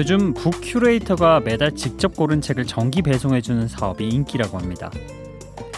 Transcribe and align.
요즘 0.00 0.32
북 0.32 0.54
큐레이터가 0.62 1.40
매달 1.40 1.72
직접 1.72 2.16
고른 2.16 2.40
책을 2.40 2.64
정기 2.64 3.02
배송해주는 3.02 3.68
사업이 3.68 4.08
인기라고 4.08 4.56
합니다. 4.56 4.90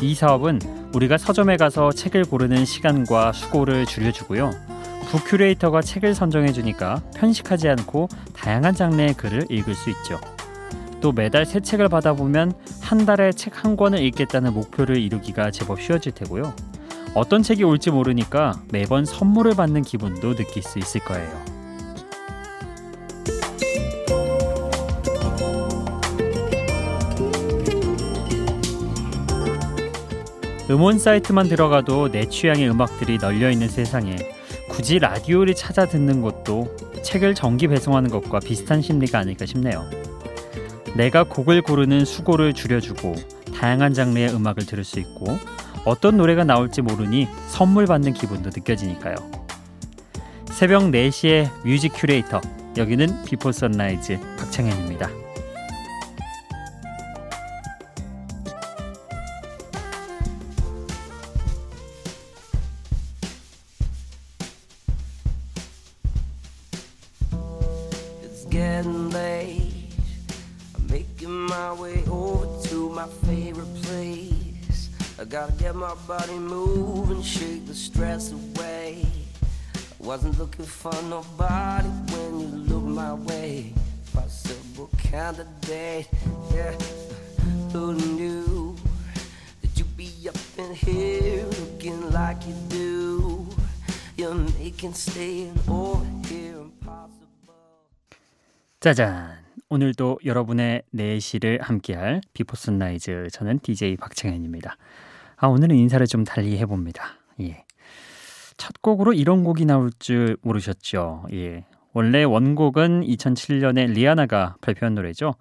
이 0.00 0.14
사업은 0.14 0.61
우리가 0.95 1.18
서점에 1.18 1.56
가서 1.56 1.91
책을 1.91 2.27
고르는 2.27 2.65
시간과 2.65 3.32
수고를 3.32 3.84
줄여주고요. 3.84 4.52
북 5.10 5.24
큐레이터가 5.24 5.82
책을 5.82 6.15
선정해주니까 6.15 7.02
편식하지 7.16 7.69
않고 7.70 8.09
다양한 8.32 8.77
장르의 8.77 9.15
글을 9.15 9.46
읽을 9.51 9.74
수 9.74 9.91
있죠. 9.91 10.20
또 11.01 11.10
매달 11.10 11.45
새 11.45 11.59
책을 11.59 11.88
받아보면 11.88 12.52
한 12.80 13.04
달에 13.04 13.32
책 13.32 13.65
한 13.65 13.77
권을 13.77 13.98
읽겠다는 14.04 14.54
목표를 14.54 14.98
이루기가 14.98 15.51
제법 15.51 15.80
쉬워질 15.80 16.12
테고요. 16.12 16.54
어떤 17.16 17.43
책이 17.43 17.65
올지 17.65 17.91
모르니까 17.91 18.62
매번 18.70 19.04
선물을 19.04 19.57
받는 19.57 19.82
기분도 19.82 20.37
느낄 20.37 20.62
수 20.62 20.79
있을 20.79 21.01
거예요. 21.01 21.52
음원 30.72 30.98
사이트만 30.98 31.48
들어가도 31.48 32.10
내 32.10 32.24
취향의 32.24 32.70
음악들이 32.70 33.18
널려 33.18 33.50
있는 33.50 33.68
세상에 33.68 34.16
굳이 34.70 34.98
라디오를 34.98 35.54
찾아 35.54 35.84
듣는 35.84 36.23
것도 36.23 36.74
책을 37.02 37.34
정기 37.34 37.68
배송하는 37.68 38.09
것과 38.09 38.40
비슷한 38.40 38.80
심리가 38.80 39.18
아닐까 39.18 39.45
싶네요. 39.45 39.84
내가 40.96 41.24
곡을 41.24 41.60
고르는 41.60 42.06
수고를 42.06 42.54
줄여주고 42.54 43.14
다양한 43.54 43.92
장르의 43.92 44.34
음악을 44.34 44.64
들을 44.64 44.82
수 44.82 44.98
있고 44.98 45.38
어떤 45.84 46.16
노래가 46.16 46.45
나올지 46.45 46.80
모르니 46.80 47.29
선물 47.48 47.84
받는 47.84 48.14
기분도 48.14 48.48
느껴지니까요. 48.48 49.16
새벽 50.46 50.84
4시에 50.84 51.51
뮤직 51.66 51.92
큐레이터 51.95 52.40
여기는 52.79 53.24
비포 53.26 53.52
선라이즈 53.52 54.18
박창현입니다. 54.38 55.21
Moving, 77.12 77.22
shake 77.22 77.66
the 77.66 77.75
stress 77.75 78.32
away. 78.32 79.05
I 79.75 80.06
wasn't 80.06 80.38
looking 80.38 80.65
for 80.65 80.93
nobody 81.09 81.88
when 81.88 82.41
you 82.41 82.47
looked 82.69 82.87
my 82.87 83.15
way. 83.15 83.72
Possible 84.12 84.91
candidate, 84.99 86.09
yeah. 86.54 86.75
Who 87.72 87.94
knew 87.94 88.77
that 89.62 89.78
you'd 89.78 89.97
be 89.97 90.10
up 90.28 90.37
in 90.59 90.75
here 90.75 91.44
looking 91.47 92.10
like 92.10 92.47
you 92.47 92.54
do? 92.69 93.49
You're 94.16 94.34
making 94.34 94.94
staying 94.94 95.59
over 95.69 96.04
here 96.28 96.60
impossible. 96.60 97.54
짜잔! 98.81 99.42
오늘도 99.70 100.19
여러분의 100.26 100.82
4시를 100.94 101.62
함께할 101.62 102.20
비포 102.34 102.56
선라이즈 102.56 103.28
저는 103.32 103.60
DJ 103.62 103.97
박창현입니다. 103.97 104.76
아, 105.42 105.48
오늘은 105.48 105.75
인사를 105.75 106.06
좀 106.06 106.22
달리 106.22 106.56
해봅니다. 106.58 107.03
예. 107.41 107.64
첫 108.56 108.80
곡으로 108.80 109.12
이런 109.12 109.42
곡이 109.42 109.64
나올 109.64 109.91
줄 109.98 110.36
모르셨죠? 110.42 111.25
예. 111.32 111.64
원래 111.92 112.22
원곡은 112.22 113.03
2007년에 113.03 113.92
리아나가 113.92 114.54
발표한 114.60 114.94
노래죠. 114.94 115.34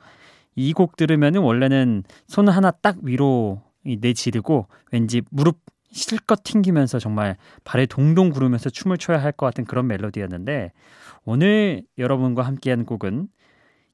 이 0.56 0.74
곡 0.74 0.96
들으면 0.98 1.36
원래는 1.36 2.04
손 2.28 2.50
하나 2.50 2.72
딱 2.72 2.98
위로 3.04 3.62
내지르고 3.86 4.66
왠지 4.92 5.22
무릎 5.30 5.60
실컷 5.92 6.42
튕기면서 6.44 6.98
정말 6.98 7.38
발에 7.64 7.86
동동 7.86 8.32
구르면서 8.32 8.72
춤을 8.72 8.98
춰야 8.98 9.22
할 9.22 9.32
것 9.34 9.46
같은 9.46 9.66
그런 9.66 9.86
멜로디였는데 9.86 10.72
오늘 11.26 11.84
여러분과 12.00 12.42
함께한 12.42 12.86
곡은 12.86 13.28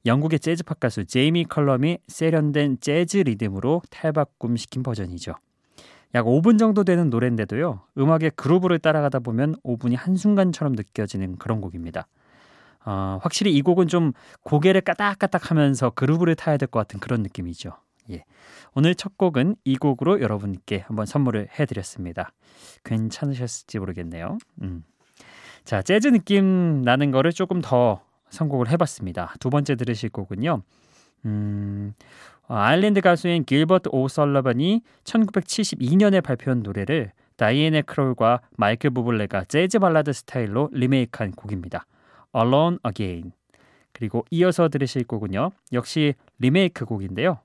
영국의 0.06 0.40
재즈팝 0.40 0.80
가수 0.80 1.04
제이미 1.04 1.44
컬럼이 1.44 1.98
세련된 2.08 2.78
재즈 2.80 3.18
리듬으로 3.18 3.82
탈바꿈시킨 3.90 4.84
버전이죠. 4.84 5.34
약 6.16 6.26
5분 6.26 6.58
정도 6.58 6.84
되는 6.84 7.10
노래인데도요. 7.10 7.82
음악의 7.98 8.32
그루브를 8.36 8.80
따라가다 8.80 9.20
보면 9.20 9.56
5분이 9.64 9.96
한순간처럼 9.98 10.74
느껴지는 10.74 11.38
그런 11.38 11.62
곡입니다. 11.62 12.08
어, 12.86 13.20
확실히 13.22 13.54
이 13.54 13.62
곡은 13.62 13.88
좀 13.88 14.14
고개를 14.44 14.82
까딱까딱 14.82 15.52
하면서 15.52 15.90
그루브를 15.90 16.36
타야 16.36 16.58
될 16.58 16.68
것 16.68 16.80
같은 16.80 17.00
그런 17.00 17.22
느낌이죠. 17.24 17.72
예. 18.12 18.24
오늘 18.74 18.96
첫 18.96 19.18
곡은 19.18 19.58
이 19.66 19.76
곡으로 19.76 20.22
여러분께 20.22 20.86
한번 20.88 21.06
선물을 21.06 21.50
해드렸습니다. 21.60 22.32
괜찮으셨을지 22.86 23.80
모르겠네요. 23.80 24.38
음. 24.62 24.84
자, 25.66 25.82
재즈 25.82 26.08
느낌 26.08 26.82
나는 26.84 27.12
거를 27.12 27.34
조금 27.34 27.62
더 27.62 28.02
선곡을 28.30 28.70
해봤습니다. 28.70 29.34
두 29.42 29.50
번째 29.50 29.76
들으실 29.76 30.10
곡은요. 30.10 30.62
음, 31.26 31.94
아일랜드 32.48 33.02
가수인 33.02 33.44
길버트 33.44 33.90
오설러번이 33.92 34.82
1972년에 35.04 36.24
발표한 36.24 36.64
노래를 36.64 37.12
다이애나 37.36 37.84
크롤과 37.84 38.42
마이클 38.56 38.90
부블레가 38.90 39.44
재즈 39.46 39.80
발라드 39.80 40.14
스타일로 40.14 40.70
리메이크한 40.72 41.32
곡입니다. 41.32 41.86
Alone 42.36 42.78
Again. 42.88 43.32
그리고 43.94 44.26
이어서 44.32 44.70
들으실 44.70 45.06
곡은요. 45.06 45.52
역시 45.74 46.14
리메이크 46.40 46.86
곡인데요. 46.86 47.40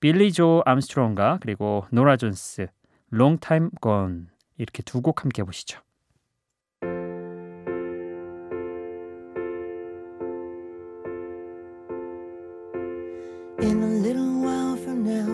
빌리 0.00 0.32
조 0.32 0.62
암스트롱과 0.66 1.38
그리고 1.42 1.84
노라 1.90 2.16
존스, 2.16 2.66
Long 3.12 3.38
Time 3.40 3.68
Gone 3.82 4.26
이렇게 4.58 4.82
두 4.82 5.00
곡 5.02 5.22
함께 5.22 5.42
보시죠. 5.44 5.80
In 13.62 13.82
a 13.82 13.86
little 13.86 14.40
while 14.40 14.74
from 14.76 15.04
now, 15.04 15.32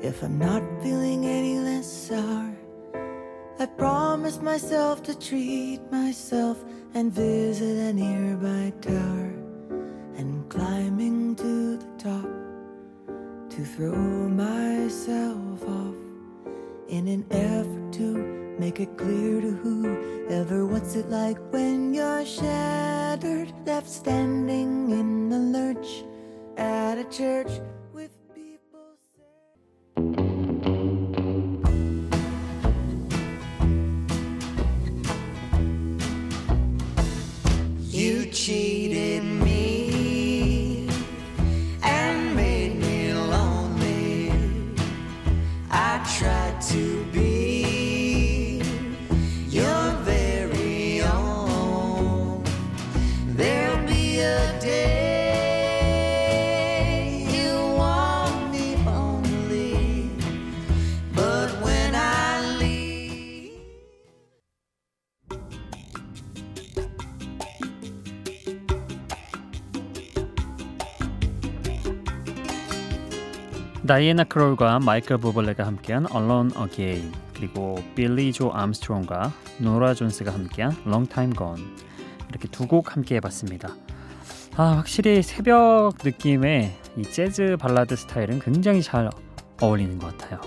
if 0.00 0.22
I'm 0.22 0.38
not 0.38 0.62
feeling 0.82 1.26
any 1.26 1.58
less 1.58 1.86
sour, 1.86 2.50
I 3.58 3.66
promise 3.66 4.40
myself 4.40 5.02
to 5.02 5.14
treat 5.18 5.80
myself 5.92 6.64
and 6.94 7.12
visit 7.12 7.76
a 7.76 7.92
nearby 7.92 8.72
tower. 8.80 9.34
And 10.16 10.48
climbing 10.48 11.36
to 11.36 11.76
the 11.76 11.86
top 11.98 12.30
to 13.50 13.64
throw 13.64 14.28
myself 14.28 15.62
off 15.68 15.94
in 16.88 17.06
an 17.08 17.26
effort 17.30 17.92
to 17.98 18.56
make 18.58 18.80
it 18.80 18.96
clear 18.96 19.42
to 19.42 19.50
whoever 19.50 20.64
what's 20.64 20.96
it 20.96 21.10
like 21.10 21.38
when 21.52 21.92
you're 21.92 22.24
shattered, 22.24 23.52
left 23.66 23.90
standing 23.90 24.90
in 24.90 25.28
the 25.28 25.43
at 26.56 26.98
a 26.98 27.04
church 27.04 27.60
with 27.92 28.10
people 28.34 28.98
You 37.90 38.26
cheated 38.26 38.93
다이애나 73.86 74.24
크롤과 74.24 74.78
마이클 74.78 75.18
부블레가 75.18 75.66
함께한 75.66 76.06
Alone 76.14 76.50
Again 76.56 77.12
그리고 77.34 77.76
빌리 77.94 78.32
조 78.32 78.50
암스트롱과 78.52 79.32
노라 79.58 79.92
존스가 79.94 80.32
함께한 80.32 80.74
Long 80.86 81.08
Time 81.08 81.34
Gone 81.36 81.62
이렇게 82.30 82.48
두 82.48 82.66
곡 82.66 82.94
함께 82.96 83.16
해봤습니다. 83.16 83.68
아 84.56 84.62
확실히 84.76 85.22
새벽 85.22 85.98
느낌의 86.02 86.72
이 86.96 87.02
재즈 87.02 87.56
발라드 87.58 87.94
스타일은 87.96 88.38
굉장히 88.40 88.82
잘 88.82 89.10
어울리는 89.60 89.98
것 89.98 90.16
같아요. 90.16 90.40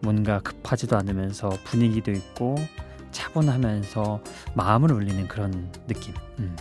뭔가 0.00 0.40
급하지도 0.40 0.96
않으면서 0.98 1.48
분위기도 1.64 2.10
있고 2.10 2.56
차분하면서 3.10 4.20
마음을 4.54 4.92
울리는 4.92 5.26
그런 5.28 5.72
느낌. 5.86 6.14
음. 6.38 6.56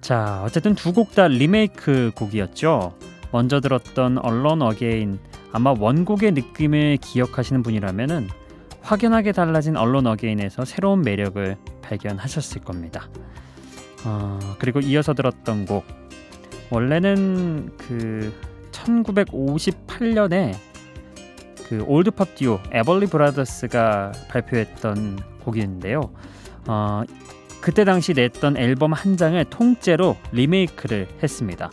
자, 0.00 0.42
어쨌든 0.44 0.74
두 0.74 0.92
곡 0.92 1.14
다 1.14 1.28
리메이크 1.28 2.12
곡이었죠. 2.14 2.94
먼저 3.32 3.60
들었던 3.60 4.18
Alone 4.18 4.62
Again 4.62 5.18
아마 5.52 5.72
원곡의 5.76 6.32
느낌을 6.32 6.98
기억하시는 6.98 7.62
분이라면은 7.62 8.28
확연하게 8.82 9.32
달라진 9.32 9.76
Alone 9.76 10.06
Again에서 10.06 10.64
새로운 10.64 11.02
매력을 11.02 11.56
발견하셨을 11.82 12.62
겁니다. 12.62 13.08
어, 14.04 14.38
그리고 14.58 14.80
이어서 14.80 15.12
들었던 15.14 15.66
곡 15.66 15.84
원래는 16.70 17.70
그 17.76 18.32
1958년에 18.70 20.54
그 21.68 21.84
올드팝 21.86 22.34
듀오 22.36 22.58
에벌리 22.72 23.06
브라더스가 23.06 24.12
발표했던 24.28 25.18
곡인데요. 25.44 26.12
어, 26.66 27.02
그때 27.60 27.84
당시 27.84 28.14
냈던 28.14 28.56
앨범 28.56 28.92
한 28.92 29.16
장을 29.16 29.42
통째로 29.44 30.16
리메이크를 30.32 31.08
했습니다. 31.22 31.70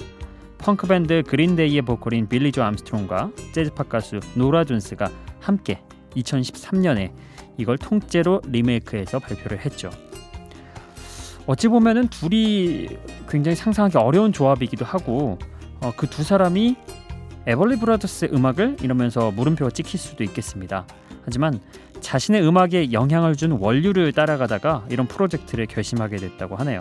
펑크 0.67 0.85
밴드 0.85 1.23
그린데이의 1.23 1.81
보컬인 1.83 2.27
빌리 2.27 2.51
조 2.51 2.61
암스트롱과 2.61 3.31
재즈팝 3.53 3.87
가수 3.87 4.19
노라 4.35 4.65
존스가 4.65 5.09
함께 5.39 5.81
2013년에 6.17 7.13
이걸 7.57 7.77
통째로 7.77 8.41
리메이크해서 8.45 9.19
발표를 9.19 9.59
했죠. 9.59 9.89
어찌 11.45 11.69
보면은 11.69 12.09
둘이 12.09 12.89
굉장히 13.29 13.55
상상하기 13.55 13.97
어려운 13.97 14.33
조합이기도 14.33 14.83
하고 14.83 15.39
어, 15.79 15.93
그 15.95 16.05
두 16.05 16.21
사람이 16.21 16.75
에벌리 17.45 17.79
브라더스의 17.79 18.31
음악을 18.33 18.75
이러면서 18.81 19.31
물음표가 19.31 19.71
찍힐 19.71 19.97
수도 19.97 20.25
있겠습니다. 20.25 20.85
하지만 21.23 21.61
자신의 22.01 22.45
음악에 22.45 22.91
영향을 22.91 23.37
준 23.37 23.53
원류를 23.53 24.11
따라가다가 24.11 24.85
이런 24.89 25.07
프로젝트를 25.07 25.65
결심하게 25.65 26.17
됐다고 26.17 26.57
하네요. 26.57 26.79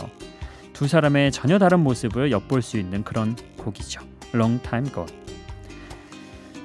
두 0.76 0.86
사람의 0.86 1.32
전혀 1.32 1.58
다른 1.58 1.80
모습을 1.80 2.30
엿볼 2.30 2.60
수 2.60 2.76
있는 2.76 3.02
그런 3.02 3.34
곡이죠. 3.56 4.02
Long 4.34 4.62
Time 4.62 4.92
Gone. 4.92 5.10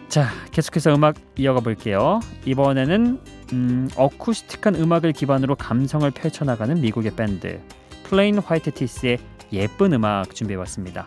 자, 0.09 0.27
계속해서 0.51 0.93
음악 0.93 1.15
이어가 1.37 1.61
볼게요. 1.61 2.19
이번에는 2.43 3.21
음, 3.53 3.89
어쿠스틱한 3.95 4.75
음악을 4.75 5.13
기반으로 5.13 5.55
감성을 5.55 6.11
펼쳐나가는 6.11 6.81
미국의 6.81 7.15
밴드 7.15 7.61
플레인 8.03 8.39
화이트 8.39 8.73
티스의 8.73 9.17
예쁜 9.53 9.93
음악 9.93 10.35
준비해봤습니다. 10.35 11.05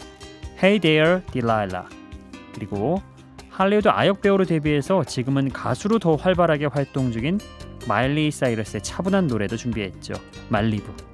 Hey 0.56 0.80
There, 0.80 1.20
Delilah. 1.30 1.86
그리고 2.54 3.02
할리우드 3.50 3.88
아역 3.88 4.22
배우로 4.22 4.46
데뷔해서 4.46 5.04
지금은 5.04 5.50
가수로 5.50 5.98
더 5.98 6.16
활발하게 6.16 6.66
활동 6.72 7.12
중인 7.12 7.38
마일리 7.86 8.30
사이러스의 8.30 8.82
차분한 8.82 9.26
노래도 9.26 9.58
준비했죠. 9.58 10.14
말리부. 10.48 11.13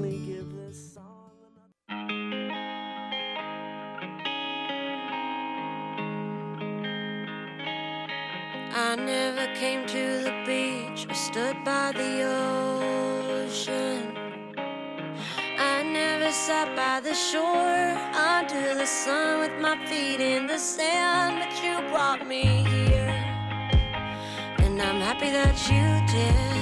By 11.93 11.97
the 11.97 12.23
ocean. 13.43 14.15
I 15.57 15.83
never 15.83 16.31
sat 16.31 16.75
by 16.75 16.99
the 17.01 17.13
shore 17.13 17.97
under 18.15 18.75
the 18.75 18.85
sun 18.85 19.39
with 19.39 19.59
my 19.59 19.77
feet 19.87 20.19
in 20.21 20.47
the 20.47 20.57
sand, 20.57 21.39
but 21.39 21.63
you 21.63 21.81
brought 21.89 22.27
me 22.27 22.63
here. 22.69 23.13
And 24.59 24.81
I'm 24.81 25.01
happy 25.01 25.29
that 25.31 25.57
you 25.69 26.01
did. 26.15 26.59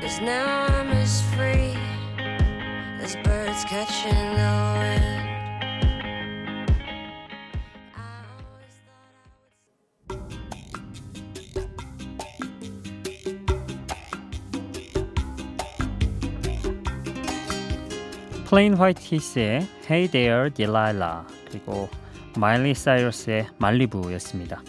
Cause 0.00 0.20
now 0.20 0.66
I'm 0.66 0.88
as 0.88 1.22
free 1.34 1.76
as 3.00 3.16
birds 3.24 3.64
catching 3.64 4.34
the 4.36 4.52
wind. 4.78 5.21
플레인 18.52 18.74
화이티스의 18.74 19.66
Hey 19.88 20.08
There 20.08 20.50
Delilah 20.50 21.20
그리고 21.48 21.88
마일리 22.36 22.74
사이러스의 22.74 23.46
말리부였습니다. 23.56 24.62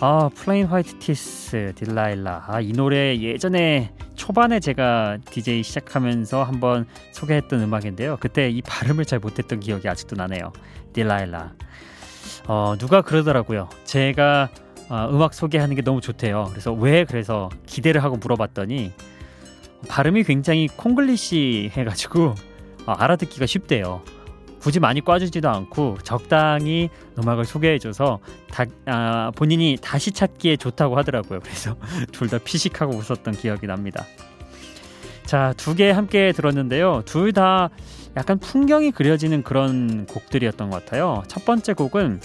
아 0.00 0.28
플레인 0.34 0.66
화이티스 0.66 1.72
딜라일라 1.76 2.44
아, 2.46 2.60
이 2.60 2.72
노래 2.72 3.18
예전에 3.18 3.94
초반에 4.16 4.60
제가 4.60 5.16
DJ 5.30 5.62
시작하면서 5.62 6.44
한번 6.44 6.84
소개했던 7.12 7.62
음악인데요. 7.62 8.18
그때 8.20 8.50
이 8.50 8.60
발음을 8.60 9.06
잘 9.06 9.18
못했던 9.18 9.60
기억이 9.60 9.88
아직도 9.88 10.16
나네요. 10.16 10.52
딜라일라 10.92 11.54
어, 12.48 12.74
누가 12.78 13.00
그러더라고요. 13.00 13.70
제가 13.84 14.50
어, 14.90 15.08
음악 15.10 15.32
소개하는 15.32 15.74
게 15.74 15.80
너무 15.80 16.02
좋대요. 16.02 16.48
그래서 16.50 16.70
왜 16.74 17.06
그래서 17.06 17.48
기대를 17.64 18.04
하고 18.04 18.18
물어봤더니 18.18 18.92
발음이 19.88 20.24
굉장히 20.24 20.68
콩글리시 20.68 21.70
해가지고 21.72 22.34
어, 22.34 22.49
알아듣기가 22.86 23.46
쉽대요. 23.46 24.02
굳이 24.60 24.78
많이 24.78 25.00
꽈주지도 25.00 25.48
않고 25.48 25.98
적당히 26.02 26.90
음악을 27.18 27.46
소개해줘서 27.46 28.18
다, 28.50 28.64
아, 28.86 29.30
본인이 29.34 29.78
다시 29.80 30.12
찾기에 30.12 30.56
좋다고 30.56 30.98
하더라고요. 30.98 31.40
그래서 31.40 31.76
둘 32.12 32.28
다 32.28 32.38
피식하고 32.38 32.92
웃었던 32.94 33.34
기억이 33.34 33.66
납니다. 33.66 34.04
자, 35.24 35.54
두 35.56 35.74
개 35.74 35.90
함께 35.90 36.32
들었는데요. 36.32 37.02
둘 37.06 37.32
다 37.32 37.70
약간 38.16 38.38
풍경이 38.38 38.90
그려지는 38.90 39.42
그런 39.44 40.04
곡들이었던 40.06 40.68
것 40.70 40.84
같아요. 40.84 41.22
첫 41.28 41.44
번째 41.44 41.72
곡은 41.74 42.20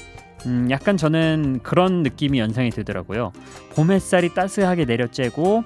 음, 0.48 0.68
약간 0.72 0.98
저는 0.98 1.60
그런 1.64 2.04
느낌이 2.04 2.40
연상이 2.40 2.70
되더라고요. 2.70 3.32
봄 3.76 3.92
햇살이 3.92 4.34
따스하게 4.34 4.86
내려쬐고 4.86 5.64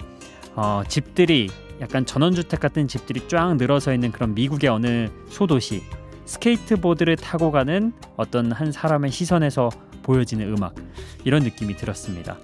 어, 0.55 0.83
집들이 0.87 1.49
약간 1.81 2.05
전원주택 2.05 2.59
같은 2.59 2.87
집들이 2.87 3.27
쫙 3.27 3.55
늘어서 3.55 3.93
있는 3.93 4.11
그런 4.11 4.33
미국의 4.33 4.69
어느 4.69 5.07
소도시 5.29 5.83
스케이트보드를 6.25 7.15
타고 7.15 7.51
가는 7.51 7.93
어떤 8.15 8.51
한 8.51 8.71
사람의 8.71 9.11
시선에서 9.11 9.69
보여지는 10.03 10.55
음악 10.55 10.75
이런 11.23 11.43
느낌이 11.43 11.75
들었습니다. 11.75 12.37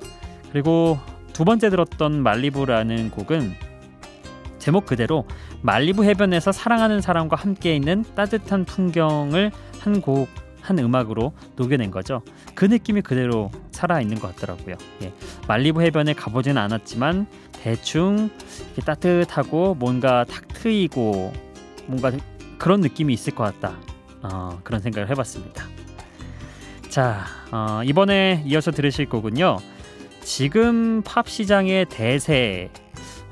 그리고 0.52 0.98
두 1.34 1.44
번째 1.46 1.70
들었던 1.70 2.24
말리부라는 2.24 3.12
곡은 3.12 3.54
제목 4.58 4.86
그대로 4.86 5.28
말리부 5.62 6.04
해변에서 6.06 6.52
사랑하는 6.52 7.02
사람과 7.02 7.36
함께 7.36 7.76
있는 7.76 8.04
따뜻한 8.16 8.66
풍경을 8.66 9.52
한 9.80 10.02
곡, 10.02 10.28
한 10.62 10.80
음악으로 10.80 11.34
녹여낸 11.56 11.92
거죠. 11.92 12.24
그 12.56 12.66
느낌이 12.66 13.02
그대로 13.02 13.52
살아 13.76 14.02
있는 14.02 14.20
것 14.20 14.36
같더라고요. 14.36 14.76
예. 15.04 15.14
말리부 15.48 15.82
해변에 15.84 16.14
가보지는 16.14 16.60
않았지만 16.60 17.28
대충 17.52 18.30
따뜻하고 18.84 19.76
뭔가 19.76 20.24
탁 20.24 20.48
트이고 20.48 21.34
뭔가 21.86 22.12
그런 22.58 22.82
느낌이 22.82 23.14
있을 23.14 23.36
것 23.36 23.44
같다. 23.44 23.78
어, 24.24 24.60
그런 24.64 24.82
생각을 24.82 25.10
해봤습니다. 25.10 25.66
자 26.90 27.26
어, 27.52 27.82
이번에 27.84 28.44
이어서 28.46 28.72
들으실 28.72 29.10
곡은요. 29.10 29.58
지금 30.22 31.04
팝 31.04 31.28
시장의 31.30 31.86
대세 31.90 32.72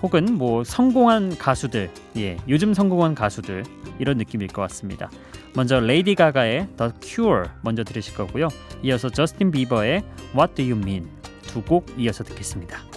혹은 0.03 0.38
뭐 0.38 0.63
성공한 0.65 1.38
가수들, 1.38 1.89
예, 2.17 2.38
요즘 2.50 2.73
성공한 2.73 3.15
가수들 3.15 3.63
이런 4.00 4.17
느낌일 4.17 4.50
것 4.50 4.62
같습니다. 4.63 5.09
먼저 5.55 5.79
레이디 5.79 6.15
가가의 6.15 6.67
The 6.77 6.91
Cure 7.01 7.50
먼저 7.62 7.83
들으실 7.83 8.15
거고요. 8.15 8.48
이어서 8.81 9.10
저스틴 9.10 9.51
비버의 9.51 10.03
What 10.36 10.55
Do 10.55 10.65
You 10.65 10.77
Mean 10.77 11.07
두 11.48 11.62
곡 11.62 11.86
이어서 11.98 12.24
듣겠습니다. 12.24 12.92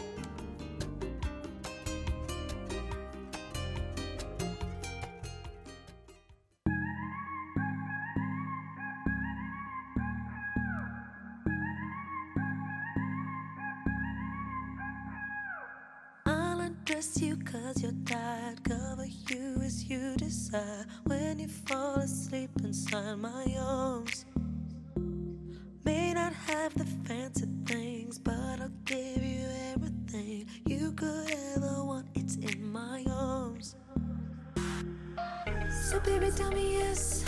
So, 35.96 36.02
baby, 36.02 36.30
tell 36.30 36.50
me 36.50 36.74
yes, 36.74 37.24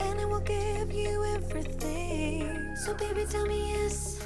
and 0.00 0.20
I 0.20 0.24
will 0.24 0.40
give 0.40 0.90
you 0.92 1.24
everything. 1.36 2.74
So, 2.74 2.92
baby, 2.94 3.24
tell 3.30 3.46
me 3.46 3.70
yes. 3.70 4.19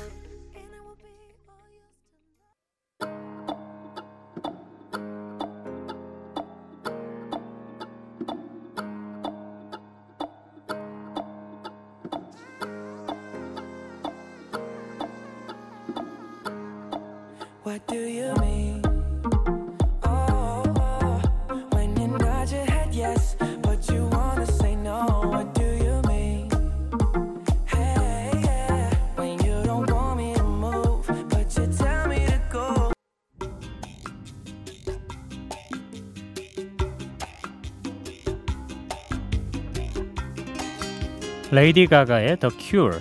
레이디 41.55 41.87
가가의 41.87 42.39
The 42.41 42.53
Cure, 42.59 42.99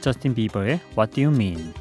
저스틴 0.00 0.36
비버의 0.36 0.78
What 0.96 1.12
Do 1.12 1.24
You 1.24 1.34
Mean. 1.34 1.74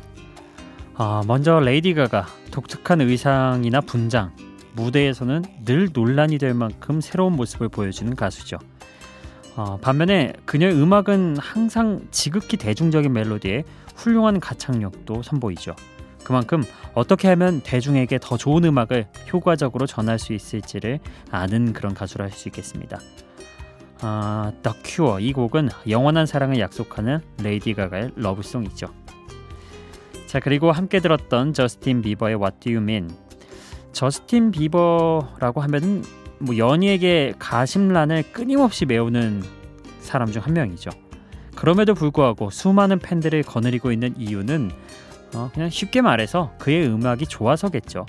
아, 0.96 1.22
먼저 1.28 1.60
레이디 1.60 1.94
가가 1.94 2.26
독특한 2.50 3.00
의상이나 3.02 3.80
분장, 3.82 4.36
무대에서는 4.74 5.44
늘 5.66 5.90
논란이 5.94 6.40
될 6.40 6.56
만큼 6.56 7.00
새로운 7.00 7.34
모습을 7.34 7.70
보여주는 7.70 8.16
가수죠. 8.16 8.58
어, 9.56 9.78
반면에 9.78 10.34
그녀의 10.46 10.74
음악은 10.74 11.38
항상 11.38 12.02
지극히 12.10 12.58
대중적인 12.58 13.14
멜로디에 13.14 13.64
훌륭한 13.96 14.40
가창력도 14.40 15.22
선보이죠. 15.22 15.76
그만큼 16.24 16.64
어떻게 16.96 17.28
하면 17.28 17.62
대중에게 17.62 18.18
더 18.20 18.36
좋은 18.36 18.64
음악을 18.64 19.06
효과적으로 19.32 19.86
전할 19.86 20.18
수 20.18 20.34
있을지를 20.34 21.02
아는 21.30 21.72
그런 21.72 21.94
가수라 21.94 22.26
할 22.26 22.32
수 22.32 22.48
있겠습니다. 22.50 23.00
아, 24.02 24.52
The 24.64 24.78
Cure 24.84 25.24
이 25.26 25.34
곡은 25.34 25.70
영원한 25.90 26.26
사랑을 26.26 26.60
약속하는 26.60 27.20
레이디 27.42 27.74
가가의 27.74 28.12
러브송이죠. 28.16 28.88
자 30.28 30.40
그리고 30.40 30.72
함께 30.72 31.00
들었던 31.00 31.54
저스틴 31.54 32.02
비버의 32.02 32.36
What 32.36 32.58
Do 32.60 32.74
You 32.74 32.84
Mean. 32.84 33.10
저스틴 33.94 34.52
비버라고 34.52 35.62
하면은 35.62 36.04
뭐 36.40 36.58
연예계 36.58 37.36
가십란을 37.40 38.32
끊임없이 38.34 38.86
메우는 38.86 39.44
사람 40.00 40.32
중 40.32 40.42
한 40.42 40.54
명이죠. 40.54 40.92
그럼에도 41.56 41.94
불구하고 41.94 42.50
수많은 42.50 43.00
팬들을 43.00 43.42
거느리고 43.44 43.92
있는 43.92 44.14
이유는 44.18 44.72
어, 45.36 45.50
그냥 45.54 45.70
쉽게 45.70 46.02
말해서 46.02 46.52
그의 46.60 46.86
음악이 46.88 47.26
좋아서겠죠. 47.28 48.06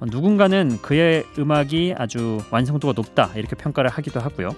어, 0.00 0.06
누군가는 0.06 0.78
그의 0.80 1.24
음악이 1.38 1.94
아주 1.98 2.38
완성도가 2.50 2.94
높다 2.96 3.30
이렇게 3.34 3.56
평가를 3.56 3.90
하기도 3.90 4.20
하고요. 4.20 4.50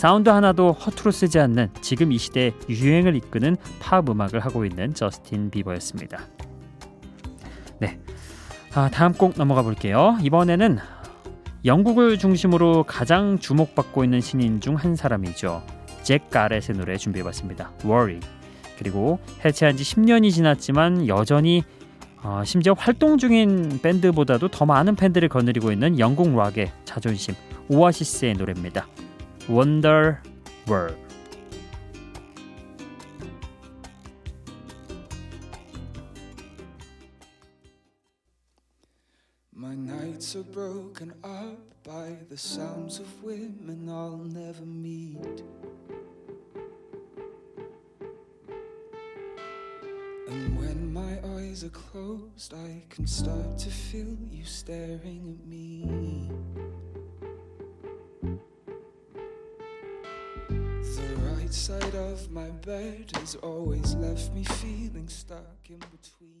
사운드 0.00 0.30
하나도 0.30 0.72
허투루 0.72 1.12
쓰지 1.12 1.38
않는 1.40 1.68
지금 1.82 2.10
이 2.10 2.16
시대의 2.16 2.54
유행을 2.70 3.16
이끄는 3.16 3.58
팝 3.80 4.08
음악을 4.08 4.40
하고 4.40 4.64
있는 4.64 4.94
저스틴 4.94 5.50
비버였습니다. 5.50 6.22
네, 7.80 7.98
아, 8.72 8.88
다음 8.88 9.12
곡 9.12 9.34
넘어가 9.36 9.60
볼게요. 9.60 10.16
이번에는 10.22 10.78
영국을 11.66 12.18
중심으로 12.18 12.84
가장 12.84 13.38
주목받고 13.38 14.02
있는 14.02 14.22
신인 14.22 14.62
중 14.62 14.74
한 14.74 14.96
사람이죠. 14.96 15.62
잭 16.02 16.30
가렛의 16.30 16.78
노래 16.78 16.96
준비해봤습니다. 16.96 17.70
Worry. 17.84 18.20
그리고 18.78 19.18
해체한 19.44 19.76
지 19.76 19.84
10년이 19.84 20.32
지났지만 20.32 21.08
여전히 21.08 21.62
어, 22.22 22.42
심지어 22.46 22.72
활동 22.72 23.18
중인 23.18 23.80
밴드보다도 23.82 24.48
더 24.48 24.64
많은 24.64 24.96
팬들을 24.96 25.28
거느리고 25.28 25.72
있는 25.72 25.98
영국 25.98 26.34
락의 26.34 26.72
자존심 26.86 27.34
오아시스의 27.68 28.32
노래입니다. 28.32 28.86
Wonder 29.48 30.22
World. 30.66 30.96
My 39.52 39.74
nights 39.74 40.36
are 40.36 40.42
broken 40.42 41.12
up 41.24 41.58
by 41.82 42.16
the 42.28 42.36
sounds 42.36 42.98
of 42.98 43.22
women 43.22 43.88
I'll 43.88 44.16
never 44.16 44.64
meet. 44.64 45.42
And 50.28 50.58
when 50.58 50.92
my 50.92 51.18
eyes 51.36 51.64
are 51.64 51.70
closed, 51.70 52.54
I 52.54 52.84
can 52.88 53.06
start 53.06 53.58
to 53.58 53.68
feel 53.68 54.16
you 54.30 54.44
staring 54.44 55.38
at 55.40 55.46
me. 55.48 56.30
Side 61.70 61.94
of 61.94 62.28
my 62.32 62.50
bed 62.66 63.12
has 63.14 63.36
always 63.36 63.94
left 63.94 64.34
me 64.34 64.42
feeling 64.42 65.08
stuck 65.08 65.68
in 65.68 65.78
between. 65.78 66.39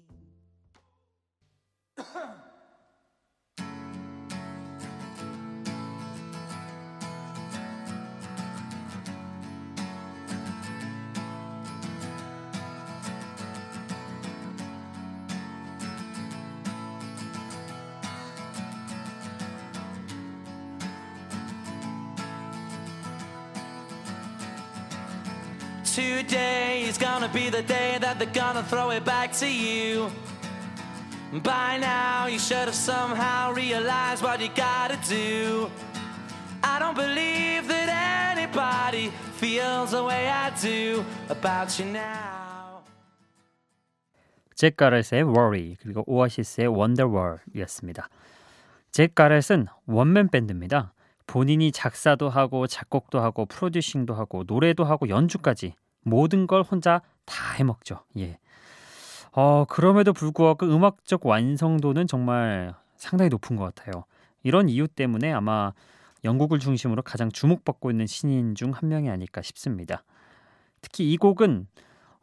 Today 25.89 26.83
is 26.87 26.97
gonna 26.97 27.29
be 27.29 27.49
the 27.49 27.61
day 27.61 27.97
that 28.01 28.19
they're 28.19 28.33
gonna 28.33 28.63
throw 28.63 28.91
it 28.91 29.05
back 29.05 29.31
to 29.39 29.47
you. 29.47 30.11
By 31.43 31.77
now, 31.77 32.27
you 32.27 32.39
should 32.39 32.67
have 32.67 32.75
somehow 32.75 33.53
realized 33.53 34.23
what 34.23 34.39
you 34.39 34.49
gotta 34.55 34.97
do. 35.07 35.69
I 36.63 36.79
don't 36.79 36.95
believe 36.95 37.67
that 37.67 38.35
anybody 38.35 39.11
feels 39.33 39.91
the 39.91 40.03
way 40.03 40.29
I 40.29 40.51
do 40.61 41.03
about 41.29 41.77
you 41.79 41.85
now. 41.91 42.83
잭 44.55 44.77
가렛의 44.77 45.23
Worry 45.23 45.75
그리고 45.81 46.03
오아시스의 46.07 46.67
Wonderworld이었습니다. 46.67 48.07
잭 48.91 49.13
가렛은 49.13 49.67
원맨 49.85 50.29
밴드입니다. 50.29 50.93
본인이 51.30 51.70
작사도 51.70 52.28
하고 52.28 52.66
작곡도 52.66 53.20
하고 53.20 53.46
프로듀싱도 53.46 54.14
하고 54.14 54.42
노래도 54.48 54.82
하고 54.82 55.08
연주까지 55.08 55.74
모든 56.02 56.48
걸 56.48 56.62
혼자 56.62 57.02
다 57.24 57.52
해먹죠. 57.54 58.00
예. 58.18 58.36
어, 59.30 59.64
그럼에도 59.68 60.12
불구하고 60.12 60.66
음악적 60.66 61.24
완성도는 61.24 62.08
정말 62.08 62.74
상당히 62.96 63.28
높은 63.28 63.54
것 63.54 63.72
같아요. 63.72 64.06
이런 64.42 64.68
이유 64.68 64.88
때문에 64.88 65.32
아마 65.32 65.72
영국을 66.24 66.58
중심으로 66.58 67.02
가장 67.02 67.30
주목받고 67.30 67.92
있는 67.92 68.08
신인 68.08 68.56
중 68.56 68.72
한 68.72 68.88
명이 68.88 69.08
아닐까 69.08 69.40
싶습니다. 69.40 70.02
특히 70.80 71.12
이 71.12 71.16
곡은 71.16 71.68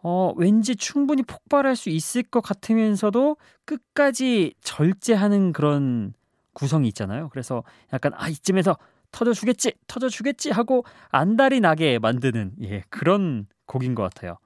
어, 0.04 0.34
왠지 0.36 0.76
충분히 0.76 1.24
폭발할 1.24 1.78
수 1.78 1.90
있을 1.90 2.24
것 2.24 2.42
같으면서도 2.42 3.38
끝까지 3.64 4.54
절제하는 4.60 5.54
그런 5.54 6.14
구성이 6.52 6.90
있잖아요. 6.90 7.30
그래서 7.30 7.64
약간 7.94 8.12
아 8.16 8.28
이쯤에서 8.28 8.78
터져주겠지, 9.18 9.74
터져주겠지 9.88 10.52
하고 10.52 10.86
안달이 11.10 11.60
나게 11.60 11.98
만드는 11.98 12.52
예, 12.62 12.84
그런 12.90 13.48
곡인 13.66 13.96
것 13.96 14.04
같아요. 14.04 14.38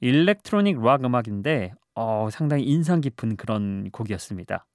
일렉트로닉 0.00 0.82
락 0.82 1.04
음악인데 1.04 1.72
어, 1.94 2.28
상당히 2.32 2.64
인상 2.64 3.00
깊은 3.00 3.36
그런 3.36 3.90
곡이었습니다. 3.92 4.66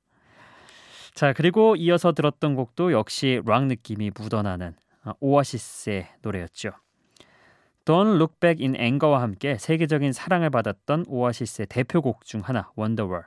자 1.13 1.33
그리고 1.33 1.75
이어서 1.75 2.13
들었던 2.13 2.55
곡도 2.55 2.93
역시 2.93 3.41
락 3.45 3.65
느낌이 3.65 4.11
묻어나는 4.15 4.75
아, 5.03 5.13
오아시스의 5.19 6.07
노래였죠. 6.21 6.71
Don't 7.83 8.15
Look 8.15 8.35
Back 8.39 8.65
in 8.65 8.79
Anger와 8.79 9.21
함께 9.21 9.57
세계적인 9.57 10.13
사랑을 10.13 10.49
받았던 10.49 11.05
오아시스의 11.07 11.67
대표곡 11.67 12.25
중 12.25 12.41
하나, 12.41 12.71
Wonderwall. 12.77 13.25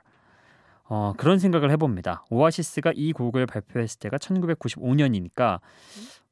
어, 0.93 1.13
그런 1.15 1.39
생각을 1.39 1.71
해봅니다. 1.71 2.25
오아시스가 2.29 2.91
이 2.95 3.13
곡을 3.13 3.45
발표했을 3.45 3.97
때가 4.01 4.17
1995년이니까 4.17 5.61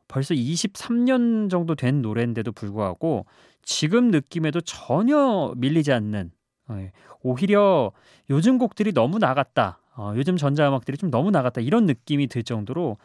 벌써 0.09 0.33
23년 0.33 1.49
정도 1.49 1.75
된 1.75 2.01
노래인데도 2.01 2.51
불구하고 2.51 3.25
지금 3.61 4.11
느낌에도 4.11 4.59
전혀 4.59 5.53
밀리지 5.55 5.93
않는 5.93 6.31
예, 6.71 6.91
오히려 7.21 7.93
요즘 8.29 8.57
곡들이 8.57 8.91
너무 8.91 9.17
나갔다. 9.17 9.79
어, 9.95 10.11
요즘 10.17 10.35
전자음악들이 10.35 10.97
좀 10.97 11.09
너무 11.09 11.31
나갔다. 11.31 11.61
이런 11.61 11.85
느낌이 11.85 12.27
들 12.27 12.43
정도로 12.43 12.97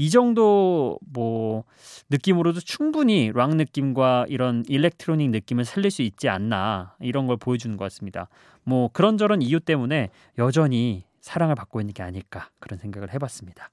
이 0.00 0.08
정도 0.08 0.98
뭐 1.12 1.64
느낌으로도 2.08 2.60
충분히 2.60 3.30
락 3.34 3.54
느낌과 3.56 4.24
이런 4.30 4.64
일렉트로닉 4.66 5.28
느낌을 5.28 5.66
살릴 5.66 5.90
수 5.90 6.00
있지 6.00 6.30
않나 6.30 6.96
이런 7.00 7.26
걸 7.26 7.36
보여주는 7.36 7.76
것 7.76 7.84
같습니다. 7.84 8.30
뭐 8.64 8.88
그런저런 8.94 9.42
이유 9.42 9.60
때문에 9.60 10.08
여전히 10.38 11.04
사랑을 11.20 11.54
받고 11.54 11.82
있는 11.82 11.92
게 11.92 12.02
아닐까 12.02 12.48
그런 12.60 12.78
생각을 12.78 13.12
해봤습니다. 13.12 13.68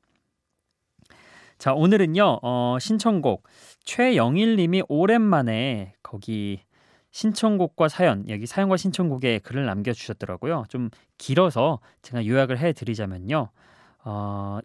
자 1.57 1.73
오늘은요 1.73 2.39
어, 2.41 2.77
신청곡 2.77 3.43
최영일님이 3.85 4.83
오랜만에 4.89 5.93
거기 6.03 6.59
신청곡과 7.11 7.87
사연 7.87 8.27
여기 8.27 8.45
사연과 8.47 8.75
신청곡에 8.75 9.39
글을 9.39 9.65
남겨주셨더라고요. 9.65 10.65
좀 10.67 10.89
길어서 11.17 11.79
제가 12.01 12.25
요약을 12.25 12.59
해드리자면요. 12.59 13.47
어, 14.03 14.59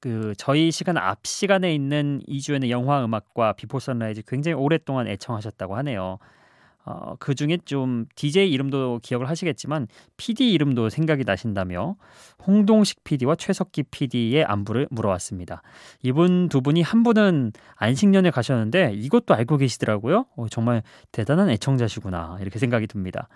그 0.00 0.32
저희 0.38 0.70
시간 0.70 0.96
앞 0.96 1.26
시간에 1.26 1.74
있는 1.74 2.20
이주연의 2.26 2.70
영화 2.70 3.04
음악과 3.04 3.54
비포 3.54 3.78
선라이즈 3.80 4.22
굉장히 4.26 4.54
오랫동안 4.54 5.08
애청하셨다고 5.08 5.76
하네요. 5.78 6.18
어, 6.84 7.16
그 7.18 7.34
중에 7.34 7.58
좀 7.66 8.06
DJ 8.14 8.50
이름도 8.50 9.00
기억을 9.02 9.28
하시겠지만 9.28 9.88
PD 10.16 10.52
이름도 10.52 10.88
생각이 10.88 11.24
나신다며 11.24 11.96
홍동식 12.46 13.04
PD와 13.04 13.34
최석기 13.34 13.82
PD의 13.90 14.44
안부를 14.44 14.86
물어왔습니다. 14.90 15.60
이분 16.02 16.48
두 16.48 16.62
분이 16.62 16.80
한 16.80 17.02
분은 17.02 17.52
안식년에 17.76 18.30
가셨는데 18.30 18.92
이것도 18.94 19.34
알고 19.34 19.58
계시더라고요. 19.58 20.26
어, 20.36 20.46
정말 20.48 20.82
대단한 21.12 21.50
애청자시구나 21.50 22.38
이렇게 22.40 22.58
생각이 22.58 22.86
듭니다. 22.86 23.28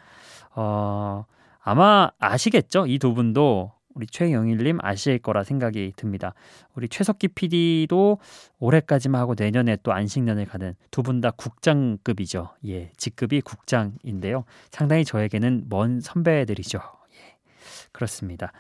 어, 0.55 1.25
아마 1.61 2.11
아시겠죠? 2.19 2.87
이 2.87 2.99
두 2.99 3.13
분도 3.15 3.73
우리 3.95 4.07
최영일님 4.07 4.79
아실 4.83 5.19
거라 5.19 5.45
생각이 5.45 5.93
듭니다. 5.97 6.35
우리 6.75 6.89
최석기 6.89 7.29
PD도 7.29 8.19
올해까지만 8.59 9.21
하고 9.21 9.35
내년에 9.39 9.77
또 9.83 9.93
안식년을 9.93 10.47
가는 10.47 10.75
두 10.91 11.03
분 11.03 11.21
다 11.21 11.31
국장급이죠. 11.33 12.51
예, 12.67 12.91
직급이 12.97 13.41
국장인데요. 13.43 14.45
상당히 14.71 15.05
저에게는 15.05 15.65
먼 15.69 16.01
선배들이죠. 16.01 16.79
예, 16.79 17.37
그렇습니다. 17.93 18.53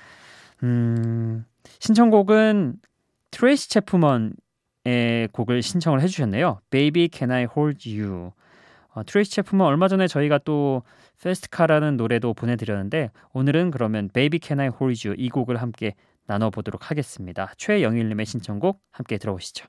음, 0.62 1.44
신청곡은 1.80 2.74
트레이시 3.30 3.70
체프먼의 3.70 5.28
곡을 5.32 5.62
신청을 5.62 6.00
해주셨네요. 6.02 6.60
Baby 6.70 7.08
Can 7.12 7.30
I 7.32 7.46
Hold 7.56 7.88
You. 8.00 8.32
어, 8.94 9.02
트레이시 9.04 9.30
체프먼 9.32 9.66
얼마 9.66 9.88
전에 9.88 10.06
저희가 10.06 10.38
또 10.38 10.82
Fast 11.22 11.45
Car라는 11.45 11.96
노래도 11.96 12.34
보내드렸는데 12.34 13.10
오늘은 13.32 13.70
그러면 13.70 14.10
I 14.60 14.70
Hold 14.80 15.08
You 15.08 15.16
이 15.18 15.28
곡을 15.28 15.56
함께 15.56 15.94
나눠보도록 16.26 16.90
하겠습니다. 16.90 17.52
최영일님의 17.56 18.26
신청곡 18.26 18.80
함께 18.90 19.18
들어보시죠. 19.18 19.66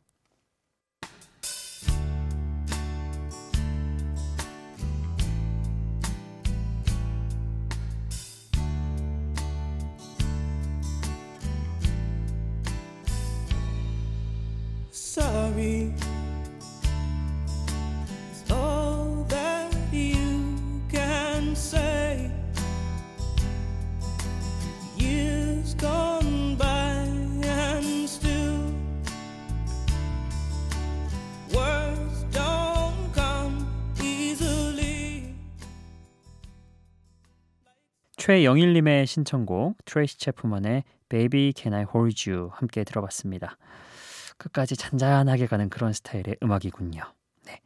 최영일님의 38.25 39.05
신청곡 39.05 39.83
트레이시 39.83 40.17
체프먼의 40.17 40.85
Baby 41.09 41.51
Can 41.53 41.73
I 41.73 41.85
Hold 41.93 42.31
You 42.31 42.51
함께 42.53 42.85
들어봤습니다. 42.85 43.57
끝까지 44.37 44.77
잔잔하게 44.77 45.45
가는 45.45 45.67
그런 45.67 45.91
스타일의 45.91 46.37
음악이군요. 46.41 47.01
네. 47.45 47.59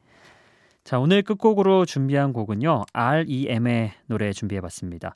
자 0.83 0.97
오늘 0.97 1.21
끝곡으로 1.21 1.85
준비한 1.85 2.33
곡은요 2.33 2.85
R.E.M의 2.91 3.91
노래 4.07 4.33
준비해 4.33 4.59
봤습니다. 4.59 5.15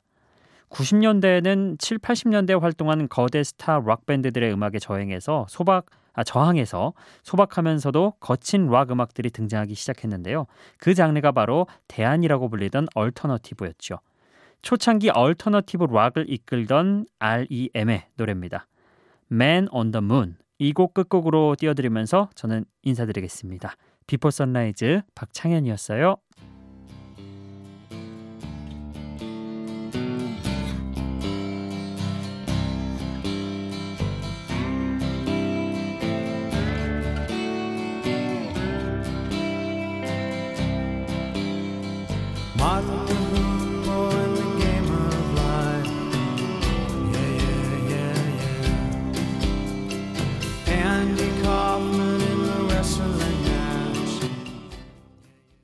90년대에는 0.68 1.76
7, 1.80 1.98
80년대 1.98 2.60
활동한 2.60 3.08
거대 3.08 3.42
스타 3.42 3.80
락 3.84 4.06
밴드들의 4.06 4.52
음악에 4.52 4.78
저행해서 4.78 5.46
소박 5.48 5.86
아, 6.12 6.22
저항해서 6.22 6.92
소박하면서도 7.24 8.12
거친 8.20 8.68
락 8.68 8.92
음악들이 8.92 9.30
등장하기 9.30 9.74
시작했는데요. 9.74 10.46
그 10.78 10.94
장르가 10.94 11.32
바로 11.32 11.66
대안이라고 11.88 12.48
불리던 12.48 12.86
얼터너티브였죠. 12.94 13.98
초창기 14.62 15.10
얼터너티브 15.10 15.84
락을 15.84 16.26
이끌던 16.28 17.06
R.E.M의 17.18 18.06
노래입니다. 18.16 18.66
Man 19.30 19.68
on 19.70 19.90
the 19.90 20.04
Moon 20.04 20.36
이 20.58 20.72
곡 20.72 20.94
끝곡으로 20.94 21.56
띄워드리면서 21.58 22.30
저는 22.36 22.64
인사드리겠습니다. 22.82 23.74
비포 24.06 24.30
선라이즈 24.30 25.02
박창현이었어요. 25.14 26.16